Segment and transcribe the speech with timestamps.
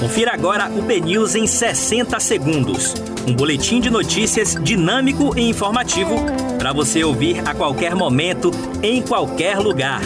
[0.00, 2.94] Confira agora o BNews em 60 segundos.
[3.28, 6.14] Um boletim de notícias dinâmico e informativo
[6.58, 8.50] para você ouvir a qualquer momento,
[8.82, 10.00] em qualquer lugar.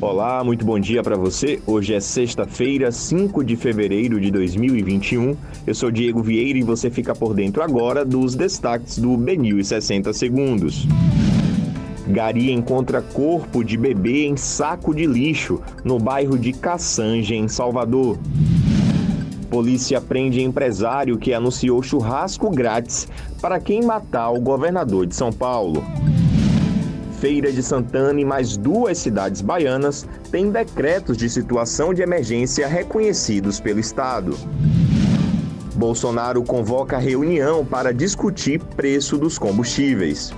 [0.00, 1.60] Olá, muito bom dia para você.
[1.66, 5.36] Hoje é sexta-feira, 5 de fevereiro de 2021.
[5.66, 10.10] Eu sou Diego Vieira e você fica por dentro agora dos destaques do BNews 60
[10.14, 10.88] segundos.
[12.10, 18.18] Gari encontra corpo de bebê em saco de lixo no bairro de Caçange, em Salvador.
[19.50, 23.08] Polícia prende empresário que anunciou churrasco grátis
[23.42, 25.82] para quem matar o governador de São Paulo.
[27.18, 33.58] Feira de Santana e mais duas cidades baianas têm decretos de situação de emergência reconhecidos
[33.58, 34.36] pelo Estado.
[35.74, 40.32] Bolsonaro convoca reunião para discutir preço dos combustíveis.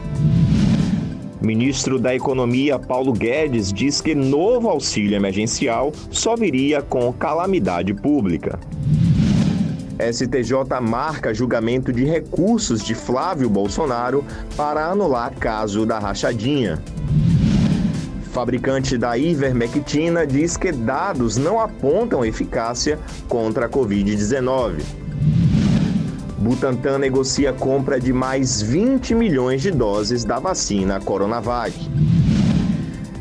[1.41, 8.59] Ministro da Economia Paulo Guedes diz que novo auxílio emergencial só viria com calamidade pública.
[10.11, 14.25] STJ marca julgamento de recursos de Flávio Bolsonaro
[14.57, 16.83] para anular caso da rachadinha.
[18.33, 24.83] Fabricante da ivermectina diz que dados não apontam eficácia contra a Covid-19.
[26.39, 31.73] Butantan negocia compra de mais 20 milhões de doses da vacina Coronavac.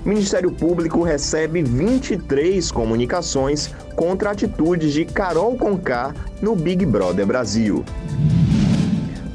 [0.03, 7.85] Ministério Público recebe 23 comunicações contra atitudes de Carol Conká no Big Brother Brasil.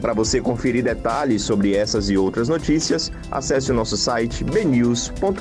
[0.00, 5.36] Para você conferir detalhes sobre essas e outras notícias, acesse o nosso site bnews.com.br.